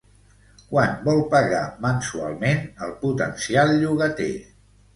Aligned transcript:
Quant 0.71 0.95
vol 1.07 1.21
pagar 1.33 1.59
mensualment, 1.85 2.65
el 2.89 2.97
potencial 3.07 3.77
llogater? 3.79 4.35